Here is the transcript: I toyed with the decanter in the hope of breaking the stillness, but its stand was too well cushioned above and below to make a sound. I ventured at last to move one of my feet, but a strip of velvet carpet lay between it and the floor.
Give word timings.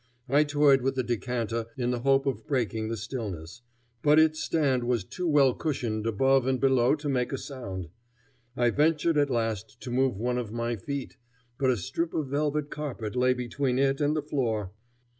I 0.29 0.43
toyed 0.45 0.81
with 0.81 0.95
the 0.95 1.03
decanter 1.03 1.67
in 1.77 1.91
the 1.91 1.99
hope 1.99 2.25
of 2.25 2.47
breaking 2.47 2.87
the 2.87 2.97
stillness, 2.97 3.61
but 4.01 4.17
its 4.17 4.39
stand 4.39 4.85
was 4.85 5.03
too 5.03 5.27
well 5.27 5.53
cushioned 5.53 6.07
above 6.07 6.47
and 6.47 6.59
below 6.59 6.95
to 6.95 7.07
make 7.07 7.31
a 7.31 7.37
sound. 7.37 7.87
I 8.57 8.71
ventured 8.71 9.19
at 9.19 9.29
last 9.29 9.79
to 9.81 9.91
move 9.91 10.17
one 10.17 10.39
of 10.39 10.51
my 10.51 10.75
feet, 10.75 11.17
but 11.59 11.69
a 11.69 11.77
strip 11.77 12.15
of 12.15 12.29
velvet 12.29 12.71
carpet 12.71 13.15
lay 13.15 13.35
between 13.35 13.77
it 13.77 14.01
and 14.01 14.15
the 14.15 14.23
floor. 14.23 14.71